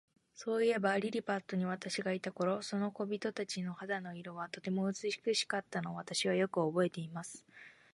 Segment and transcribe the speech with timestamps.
[0.33, 7.45] そういえば、リリパットに私がいた頃、あの小人たちの肌の色は、とても美しかったのを、私はよくおぼえています。